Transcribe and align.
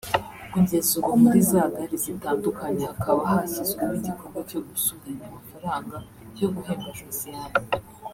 Kugeza 0.51 0.89
ubu 0.99 1.11
muri 1.21 1.39
za 1.49 1.63
gare 1.73 1.95
zitandukanye 2.03 2.81
hakaba 2.91 3.21
hashyizweho 3.31 3.93
igikorwa 3.99 4.39
cyo 4.49 4.59
gusuganya 4.67 5.23
amafaranga 5.29 5.97
yo 6.41 6.47
guhemba 6.55 6.89
Josiane 6.97 7.59